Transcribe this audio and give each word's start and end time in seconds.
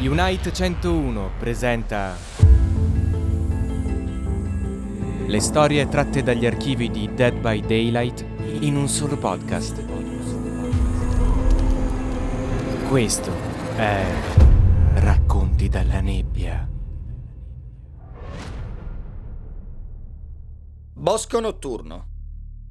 Unite 0.00 0.52
101 0.52 1.32
presenta 1.40 2.14
le 5.26 5.40
storie 5.40 5.88
tratte 5.88 6.22
dagli 6.22 6.46
archivi 6.46 6.88
di 6.88 7.12
Dead 7.12 7.36
by 7.40 7.60
Daylight 7.60 8.24
in 8.60 8.76
un 8.76 8.86
solo 8.86 9.16
podcast. 9.16 9.84
Questo 12.88 13.32
è 13.74 14.04
Racconti 14.94 15.68
dalla 15.68 16.00
nebbia. 16.00 16.70
Bosco 20.94 21.40
notturno. 21.40 22.06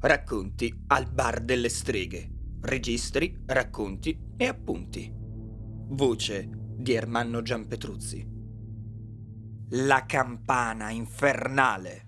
Racconti 0.00 0.84
al 0.86 1.06
bar 1.12 1.40
delle 1.42 1.68
streghe. 1.68 2.30
Registri, 2.62 3.42
racconti 3.44 4.18
e 4.38 4.46
appunti. 4.46 5.12
Voce 5.92 6.59
di 6.80 6.94
Ermanno 6.94 7.42
Giampetruzzi. 7.42 8.26
La 9.72 10.06
campana 10.06 10.90
infernale. 10.90 12.06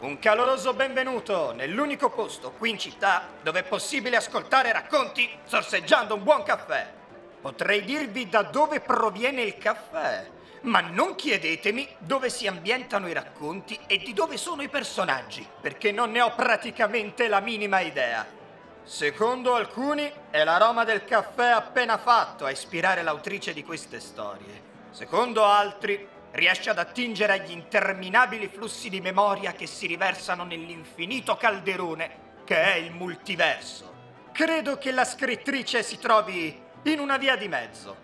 Un 0.00 0.18
caloroso 0.18 0.74
benvenuto 0.74 1.52
nell'unico 1.52 2.10
posto 2.10 2.52
qui 2.52 2.70
in 2.70 2.78
città 2.78 3.28
dove 3.42 3.60
è 3.60 3.64
possibile 3.64 4.16
ascoltare 4.16 4.72
racconti 4.72 5.28
sorseggiando 5.44 6.16
un 6.16 6.22
buon 6.22 6.42
caffè. 6.42 6.92
Potrei 7.40 7.82
dirvi 7.82 8.28
da 8.28 8.42
dove 8.42 8.80
proviene 8.80 9.42
il 9.42 9.56
caffè, 9.56 10.28
ma 10.62 10.80
non 10.80 11.14
chiedetemi 11.14 11.88
dove 11.98 12.28
si 12.28 12.46
ambientano 12.46 13.08
i 13.08 13.14
racconti 13.14 13.78
e 13.86 13.98
di 13.98 14.12
dove 14.12 14.36
sono 14.36 14.62
i 14.62 14.68
personaggi, 14.68 15.46
perché 15.60 15.92
non 15.92 16.10
ne 16.10 16.20
ho 16.20 16.34
praticamente 16.34 17.26
la 17.26 17.40
minima 17.40 17.80
idea. 17.80 18.40
Secondo 18.84 19.54
alcuni 19.54 20.12
è 20.30 20.42
l'aroma 20.42 20.82
del 20.82 21.04
caffè 21.04 21.50
appena 21.50 21.98
fatto 21.98 22.44
a 22.44 22.50
ispirare 22.50 23.02
l'autrice 23.02 23.52
di 23.52 23.62
queste 23.62 24.00
storie. 24.00 24.70
Secondo 24.90 25.44
altri 25.44 26.06
riesce 26.32 26.70
ad 26.70 26.78
attingere 26.78 27.34
agli 27.34 27.52
interminabili 27.52 28.48
flussi 28.48 28.88
di 28.88 29.00
memoria 29.00 29.52
che 29.52 29.66
si 29.66 29.86
riversano 29.86 30.44
nell'infinito 30.44 31.36
calderone 31.36 32.30
che 32.44 32.60
è 32.60 32.74
il 32.74 32.90
multiverso. 32.90 33.90
Credo 34.32 34.78
che 34.78 34.90
la 34.90 35.04
scrittrice 35.04 35.84
si 35.84 35.98
trovi 35.98 36.60
in 36.82 36.98
una 36.98 37.18
via 37.18 37.36
di 37.36 37.46
mezzo. 37.46 37.96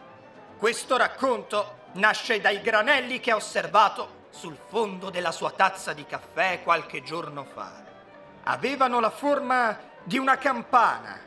Questo 0.57 0.97
racconto 0.97 1.87
nasce 1.95 2.41
dai 2.41 2.61
granelli 2.61 3.19
che 3.19 3.33
ha 3.33 3.37
osservato 3.37 4.27
sul 4.31 4.57
fondo 4.69 5.11
della 5.11 5.33
sua 5.33 5.51
tazza 5.51 5.93
di 5.93 6.07
caffè 6.07 6.63
qualche 6.63 7.03
giorno 7.03 7.45
fa. 7.45 7.83
Avevano 8.45 9.01
la 9.01 9.11
forma 9.11 9.88
di 10.09 10.17
una 10.17 10.39
campana. 10.39 11.21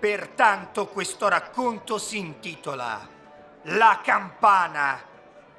Pertanto 0.00 0.86
questo 0.86 1.28
racconto 1.28 1.98
si 1.98 2.16
intitola 2.16 3.06
La 3.64 4.00
campana 4.02 4.98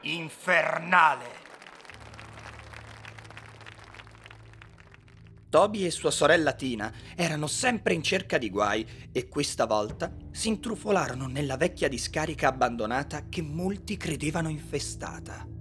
infernale. 0.01 1.45
Toby 5.49 5.85
e 5.85 5.91
sua 5.91 6.09
sorella 6.09 6.53
Tina 6.53 6.91
erano 7.15 7.45
sempre 7.45 7.93
in 7.93 8.01
cerca 8.01 8.39
di 8.39 8.49
guai 8.49 9.09
e 9.11 9.27
questa 9.27 9.67
volta 9.67 10.11
si 10.31 10.47
intrufolarono 10.47 11.27
nella 11.27 11.57
vecchia 11.57 11.87
discarica 11.87 12.47
abbandonata 12.47 13.29
che 13.29 13.43
molti 13.43 13.97
credevano 13.97 14.49
infestata. 14.49 15.56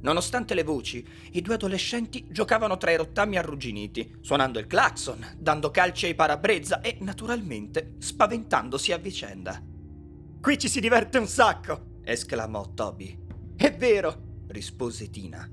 Nonostante 0.00 0.54
le 0.54 0.62
voci, 0.62 1.04
i 1.32 1.40
due 1.40 1.54
adolescenti 1.54 2.26
giocavano 2.30 2.76
tra 2.76 2.90
i 2.92 2.96
rottami 2.96 3.36
arrugginiti, 3.36 4.16
suonando 4.20 4.58
il 4.58 4.66
clacson, 4.66 5.26
dando 5.36 5.70
calci 5.70 6.06
ai 6.06 6.14
parabrezza 6.14 6.80
e, 6.80 6.98
naturalmente, 7.00 7.94
spaventandosi 7.98 8.92
a 8.92 8.98
vicenda. 8.98 9.60
Qui 10.40 10.58
ci 10.58 10.68
si 10.68 10.80
diverte 10.80 11.18
un 11.18 11.26
sacco! 11.26 11.96
esclamò 12.04 12.72
Toby. 12.74 13.18
È 13.56 13.74
vero! 13.76 14.44
rispose 14.48 15.10
Tina. 15.10 15.50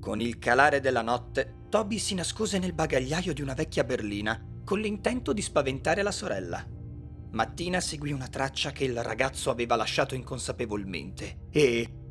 Con 0.00 0.20
il 0.20 0.38
calare 0.38 0.80
della 0.80 1.02
notte, 1.02 1.62
Toby 1.68 1.98
si 1.98 2.14
nascose 2.14 2.58
nel 2.58 2.74
bagagliaio 2.74 3.34
di 3.34 3.42
una 3.42 3.54
vecchia 3.54 3.82
berlina, 3.82 4.40
con 4.64 4.78
l'intento 4.78 5.32
di 5.32 5.42
spaventare 5.42 6.02
la 6.02 6.12
sorella. 6.12 6.64
Mattina 7.32 7.80
seguì 7.80 8.12
una 8.12 8.28
traccia 8.28 8.70
che 8.70 8.84
il 8.84 9.02
ragazzo 9.02 9.50
aveva 9.50 9.74
lasciato 9.74 10.14
inconsapevolmente 10.14 11.48
e... 11.50 12.03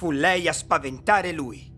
Fu 0.00 0.12
lei 0.12 0.48
a 0.48 0.54
spaventare 0.54 1.30
lui. 1.30 1.70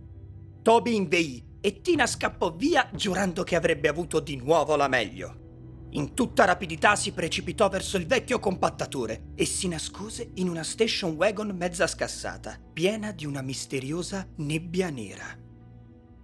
Toby 0.62 0.94
inveì 0.94 1.44
e 1.60 1.80
Tina 1.80 2.06
scappò 2.06 2.54
via 2.54 2.88
giurando 2.94 3.42
che 3.42 3.56
avrebbe 3.56 3.88
avuto 3.88 4.20
di 4.20 4.36
nuovo 4.36 4.76
la 4.76 4.86
meglio. 4.86 5.88
In 5.90 6.14
tutta 6.14 6.44
rapidità 6.44 6.94
si 6.94 7.10
precipitò 7.10 7.68
verso 7.68 7.96
il 7.96 8.06
vecchio 8.06 8.38
compattatore 8.38 9.32
e 9.34 9.44
si 9.44 9.66
nascose 9.66 10.30
in 10.34 10.48
una 10.48 10.62
station 10.62 11.16
wagon 11.16 11.48
mezza 11.48 11.88
scassata, 11.88 12.60
piena 12.72 13.10
di 13.10 13.26
una 13.26 13.42
misteriosa 13.42 14.24
nebbia 14.36 14.88
nera. 14.88 15.36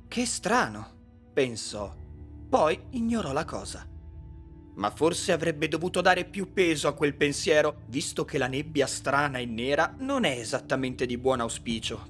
Che 0.07 0.25
strano, 0.25 1.31
pensò. 1.33 1.93
Poi 2.49 2.81
ignorò 2.91 3.33
la 3.33 3.45
cosa. 3.45 3.85
Ma 4.79 4.91
forse 4.91 5.33
avrebbe 5.33 5.67
dovuto 5.67 6.01
dare 6.01 6.25
più 6.25 6.53
peso 6.53 6.87
a 6.87 6.95
quel 6.95 7.15
pensiero, 7.15 7.81
visto 7.87 8.25
che 8.25 8.39
la 8.39 8.47
nebbia 8.47 8.87
strana 8.87 9.39
e 9.39 9.45
nera 9.45 9.95
non 9.99 10.23
è 10.23 10.39
esattamente 10.39 11.05
di 11.05 11.19
buon 11.19 11.41
auspicio. 11.41 12.07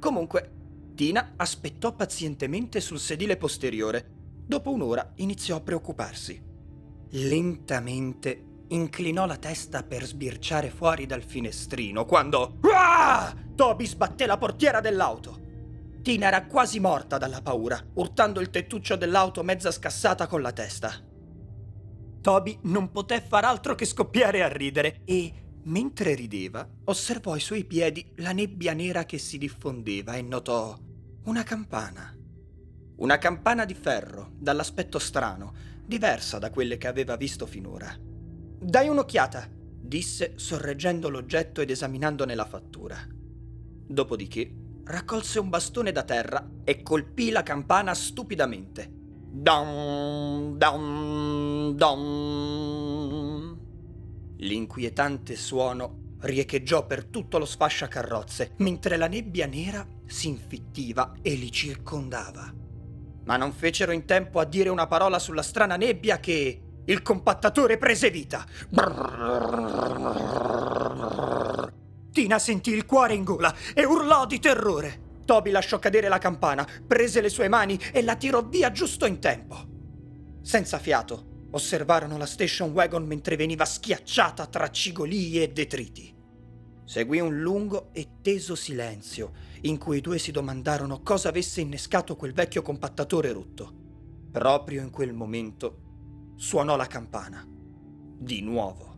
Comunque, 0.00 0.50
Tina 0.96 1.34
aspettò 1.36 1.94
pazientemente 1.94 2.80
sul 2.80 2.98
sedile 2.98 3.36
posteriore. 3.36 4.04
Dopo 4.44 4.72
un'ora 4.72 5.12
iniziò 5.16 5.56
a 5.56 5.60
preoccuparsi. 5.60 6.42
Lentamente 7.10 8.44
inclinò 8.68 9.24
la 9.24 9.36
testa 9.36 9.84
per 9.84 10.04
sbirciare 10.04 10.70
fuori 10.70 11.06
dal 11.06 11.22
finestrino 11.22 12.04
quando... 12.04 12.58
Ah! 12.62 13.32
Toby 13.54 13.86
sbatté 13.86 14.26
la 14.26 14.38
portiera 14.38 14.80
dell'auto. 14.80 15.38
Tina 16.02 16.26
era 16.26 16.46
quasi 16.46 16.80
morta 16.80 17.16
dalla 17.16 17.42
paura, 17.42 17.80
urtando 17.94 18.40
il 18.40 18.50
tettuccio 18.50 18.96
dell'auto 18.96 19.44
mezza 19.44 19.70
scassata 19.70 20.26
con 20.26 20.42
la 20.42 20.52
testa. 20.52 21.07
Toby 22.20 22.58
non 22.62 22.90
poté 22.90 23.20
far 23.20 23.44
altro 23.44 23.74
che 23.74 23.84
scoppiare 23.84 24.42
a 24.42 24.48
ridere 24.48 25.02
e, 25.04 25.32
mentre 25.64 26.14
rideva, 26.14 26.68
osservò 26.84 27.32
ai 27.32 27.40
suoi 27.40 27.64
piedi 27.64 28.12
la 28.16 28.32
nebbia 28.32 28.72
nera 28.72 29.04
che 29.04 29.18
si 29.18 29.38
diffondeva 29.38 30.14
e 30.14 30.22
notò 30.22 30.76
una 31.24 31.42
campana. 31.42 32.14
Una 32.96 33.18
campana 33.18 33.64
di 33.64 33.74
ferro, 33.74 34.32
dall'aspetto 34.38 34.98
strano, 34.98 35.54
diversa 35.86 36.38
da 36.38 36.50
quelle 36.50 36.76
che 36.76 36.88
aveva 36.88 37.16
visto 37.16 37.46
finora. 37.46 37.94
Dai 37.98 38.88
un'occhiata, 38.88 39.48
disse 39.50 40.32
sorreggendo 40.36 41.08
l'oggetto 41.08 41.60
ed 41.60 41.70
esaminandone 41.70 42.34
la 42.34 42.44
fattura. 42.44 42.98
Dopodiché 43.10 44.52
raccolse 44.84 45.38
un 45.38 45.48
bastone 45.48 45.92
da 45.92 46.02
terra 46.02 46.46
e 46.64 46.82
colpì 46.82 47.30
la 47.30 47.42
campana 47.42 47.94
stupidamente. 47.94 48.97
Dom, 49.30 50.56
dom, 50.56 51.72
dom. 51.74 53.58
L'inquietante 54.38 55.36
suono 55.36 56.16
riecheggiò 56.20 56.86
per 56.86 57.04
tutto 57.04 57.36
lo 57.38 57.44
sfasciacarrozze, 57.44 58.54
mentre 58.56 58.96
la 58.96 59.06
nebbia 59.06 59.46
nera 59.46 59.86
si 60.06 60.28
infittiva 60.28 61.12
e 61.20 61.34
li 61.34 61.52
circondava. 61.52 62.50
Ma 63.24 63.36
non 63.36 63.52
fecero 63.52 63.92
in 63.92 64.06
tempo 64.06 64.40
a 64.40 64.46
dire 64.46 64.70
una 64.70 64.86
parola 64.86 65.18
sulla 65.18 65.42
strana 65.42 65.76
nebbia 65.76 66.18
che 66.20 66.62
il 66.86 67.02
compattatore 67.02 67.76
prese 67.76 68.10
vita. 68.10 68.46
Tina 72.10 72.38
sentì 72.38 72.70
il 72.72 72.86
cuore 72.86 73.12
in 73.12 73.24
gola 73.24 73.54
e 73.74 73.84
urlò 73.84 74.24
di 74.24 74.38
terrore. 74.38 75.07
Toby 75.28 75.50
lasciò 75.50 75.78
cadere 75.78 76.08
la 76.08 76.16
campana, 76.16 76.66
prese 76.86 77.20
le 77.20 77.28
sue 77.28 77.48
mani 77.48 77.78
e 77.92 78.02
la 78.02 78.16
tirò 78.16 78.48
via 78.48 78.72
giusto 78.72 79.04
in 79.04 79.18
tempo. 79.18 79.56
Senza 80.40 80.78
fiato, 80.78 81.48
osservarono 81.50 82.16
la 82.16 82.24
station 82.24 82.70
wagon 82.70 83.04
mentre 83.04 83.36
veniva 83.36 83.66
schiacciata 83.66 84.46
tra 84.46 84.70
cigolii 84.70 85.42
e 85.42 85.52
detriti. 85.52 86.16
Seguì 86.82 87.20
un 87.20 87.40
lungo 87.40 87.90
e 87.92 88.12
teso 88.22 88.54
silenzio, 88.54 89.32
in 89.62 89.76
cui 89.76 89.98
i 89.98 90.00
due 90.00 90.16
si 90.16 90.30
domandarono 90.30 91.02
cosa 91.02 91.28
avesse 91.28 91.60
innescato 91.60 92.16
quel 92.16 92.32
vecchio 92.32 92.62
compattatore 92.62 93.30
rotto. 93.30 93.74
Proprio 94.32 94.80
in 94.80 94.88
quel 94.88 95.12
momento 95.12 96.32
suonò 96.36 96.74
la 96.74 96.86
campana. 96.86 97.46
Di 97.46 98.40
nuovo. 98.40 98.96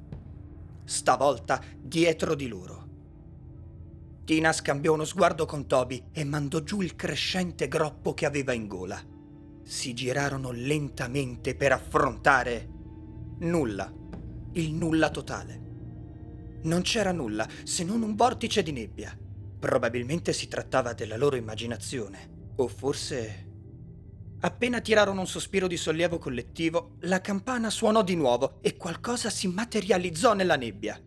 Stavolta 0.85 1.61
dietro 1.77 2.37
di 2.37 2.47
loro. 2.47 2.80
Tina 4.31 4.53
scambiò 4.53 4.93
uno 4.93 5.05
sguardo 5.05 5.45
con 5.45 5.67
Toby 5.67 6.11
e 6.13 6.23
mandò 6.23 6.61
giù 6.61 6.83
il 6.83 6.95
crescente 6.95 7.67
groppo 7.67 8.15
che 8.15 8.27
aveva 8.27 8.53
in 8.53 8.69
gola. 8.69 8.97
Si 9.65 9.93
girarono 9.93 10.53
lentamente 10.53 11.57
per 11.57 11.73
affrontare 11.73 12.69
nulla, 13.41 13.93
il 14.53 14.73
nulla 14.73 15.11
totale. 15.11 15.61
Non 16.63 16.83
c'era 16.83 17.11
nulla 17.11 17.45
se 17.65 17.83
non 17.83 18.03
un 18.03 18.15
vortice 18.15 18.63
di 18.63 18.71
nebbia. 18.71 19.19
Probabilmente 19.59 20.33
si 20.33 20.47
trattava 20.47 20.93
della 20.93 21.17
loro 21.17 21.35
immaginazione, 21.35 22.53
o 22.55 22.69
forse... 22.69 23.49
Appena 24.43 24.81
tirarono 24.81 25.23
un 25.23 25.27
sospiro 25.27 25.67
di 25.67 25.77
sollievo 25.77 26.19
collettivo, 26.19 26.99
la 27.01 27.21
campana 27.21 27.69
suonò 27.69 28.05
di 28.05 28.15
nuovo 28.15 28.63
e 28.63 28.77
qualcosa 28.77 29.29
si 29.29 29.49
materializzò 29.49 30.35
nella 30.35 30.55
nebbia. 30.55 31.03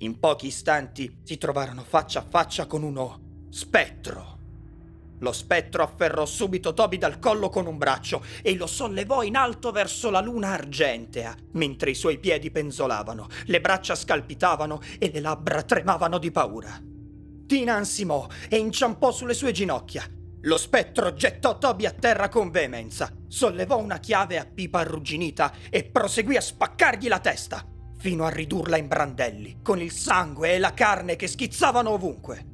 In 0.00 0.20
pochi 0.20 0.46
istanti 0.46 1.18
si 1.24 1.38
trovarono 1.38 1.82
faccia 1.82 2.20
a 2.20 2.26
faccia 2.28 2.66
con 2.66 2.84
uno 2.84 3.46
spettro. 3.50 4.36
Lo 5.18 5.32
spettro 5.32 5.82
afferrò 5.82 6.24
subito 6.24 6.72
Toby 6.72 6.98
dal 6.98 7.18
collo 7.18 7.48
con 7.48 7.66
un 7.66 7.78
braccio 7.78 8.22
e 8.42 8.54
lo 8.54 8.68
sollevò 8.68 9.24
in 9.24 9.34
alto 9.34 9.72
verso 9.72 10.10
la 10.10 10.20
luna 10.20 10.52
argentea, 10.52 11.34
mentre 11.54 11.90
i 11.90 11.96
suoi 11.96 12.18
piedi 12.18 12.52
penzolavano, 12.52 13.26
le 13.46 13.60
braccia 13.60 13.96
scalpitavano 13.96 14.80
e 15.00 15.10
le 15.12 15.18
labbra 15.18 15.62
tremavano 15.62 16.18
di 16.18 16.30
paura. 16.30 16.80
Tina 17.46 17.74
ansimò 17.74 18.24
e 18.48 18.56
inciampò 18.56 19.10
sulle 19.10 19.34
sue 19.34 19.50
ginocchia. 19.50 20.04
Lo 20.42 20.56
spettro 20.56 21.12
gettò 21.14 21.58
Toby 21.58 21.86
a 21.86 21.90
terra 21.90 22.28
con 22.28 22.52
veemenza, 22.52 23.12
sollevò 23.26 23.78
una 23.78 23.98
chiave 23.98 24.38
a 24.38 24.46
pipa 24.46 24.78
arrugginita 24.78 25.52
e 25.68 25.82
proseguì 25.82 26.36
a 26.36 26.40
spaccargli 26.40 27.08
la 27.08 27.18
testa, 27.18 27.66
fino 27.98 28.24
a 28.24 28.30
ridurla 28.30 28.76
in 28.76 28.86
brandelli, 28.86 29.58
con 29.62 29.80
il 29.80 29.90
sangue 29.90 30.54
e 30.54 30.58
la 30.58 30.72
carne 30.72 31.16
che 31.16 31.26
schizzavano 31.26 31.90
ovunque. 31.90 32.46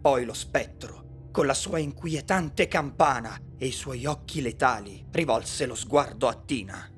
Poi 0.00 0.24
lo 0.24 0.34
spettro 0.34 1.28
con 1.30 1.46
la 1.46 1.54
sua 1.54 1.78
inquietante 1.78 2.68
campana 2.68 3.38
e 3.56 3.66
i 3.66 3.72
suoi 3.72 4.06
occhi 4.06 4.40
letali, 4.40 5.06
rivolse 5.10 5.66
lo 5.66 5.74
sguardo 5.74 6.28
a 6.28 6.34
Tina. 6.34 6.90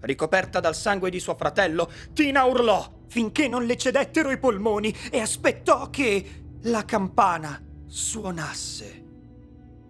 Ricoperta 0.00 0.58
dal 0.58 0.74
sangue 0.74 1.10
di 1.10 1.20
suo 1.20 1.34
fratello, 1.34 1.90
Tina 2.12 2.44
urlò 2.44 3.00
finché 3.08 3.48
non 3.48 3.64
le 3.64 3.76
cedettero 3.76 4.30
i 4.30 4.38
polmoni 4.38 4.94
e 5.10 5.20
aspettò 5.20 5.90
che 5.90 6.44
la 6.62 6.84
campana 6.84 7.62
suonasse. 7.86 9.04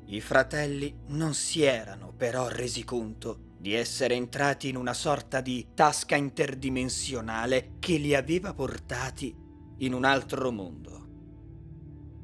I 0.06 0.20
fratelli 0.20 0.94
non 1.08 1.32
si 1.32 1.62
erano 1.62 2.12
però 2.14 2.48
resi 2.48 2.84
conto 2.84 3.51
di 3.62 3.74
essere 3.74 4.16
entrati 4.16 4.68
in 4.68 4.74
una 4.74 4.92
sorta 4.92 5.40
di 5.40 5.68
tasca 5.72 6.16
interdimensionale 6.16 7.74
che 7.78 7.96
li 7.96 8.12
aveva 8.12 8.54
portati 8.54 9.32
in 9.78 9.92
un 9.92 10.04
altro 10.04 10.50
mondo. 10.50 11.06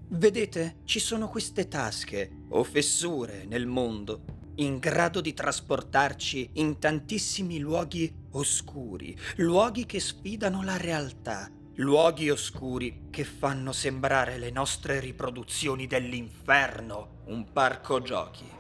Vedete, 0.09 0.79
ci 0.83 0.99
sono 0.99 1.29
queste 1.29 1.69
tasche 1.69 2.29
o 2.49 2.65
fessure 2.65 3.45
nel 3.45 3.67
mondo 3.67 4.25
in 4.57 4.79
grado 4.79 5.21
di 5.21 5.33
trasportarci 5.33 6.51
in 6.55 6.81
tantissimi 6.81 7.61
luoghi 7.61 8.13
oscuri, 8.33 9.17
luoghi 9.37 9.87
che 9.87 10.01
sfidano 10.01 10.65
la 10.65 10.77
realtà, 10.77 11.49
luoghi 11.77 12.31
oscuri 12.31 13.03
che 13.11 13.23
fanno 13.23 13.71
sembrare 13.71 14.39
le 14.39 14.51
nostre 14.51 14.99
riproduzioni 14.99 15.87
dell'inferno 15.87 17.23
un 17.27 17.53
parco 17.53 18.03
giochi. 18.03 18.57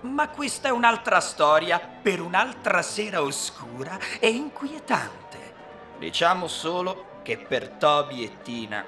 Ma 0.00 0.28
questa 0.28 0.68
è 0.68 0.70
un'altra 0.70 1.20
storia 1.20 1.80
per 1.80 2.20
un'altra 2.20 2.82
sera 2.82 3.22
oscura 3.22 3.98
e 4.20 4.28
inquietante. 4.28 5.54
Diciamo 5.98 6.46
solo 6.46 7.20
che 7.22 7.38
per 7.38 7.68
Toby 7.70 8.24
e 8.24 8.42
Tina 8.42 8.84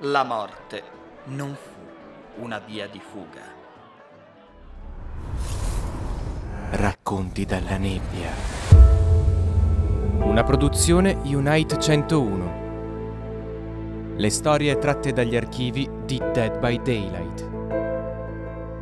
la 0.00 0.22
morte 0.22 0.82
non 1.24 1.56
fu 1.56 2.42
una 2.42 2.58
via 2.58 2.86
di 2.86 3.00
fuga. 3.00 3.58
Racconti 6.70 7.44
dalla 7.44 7.76
nebbia. 7.76 8.30
Una 10.22 10.44
produzione 10.44 11.18
Unite 11.24 11.80
101. 11.80 12.58
Le 14.16 14.30
storie 14.30 14.78
tratte 14.78 15.12
dagli 15.12 15.34
archivi 15.34 15.90
di 16.04 16.18
Dead 16.18 16.58
by 16.58 16.80
Daylight. 16.80 17.49